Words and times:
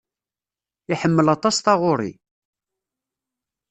Iḥemmel 0.93 1.27
aṭas 1.35 1.57
taɣuri. 1.59 2.11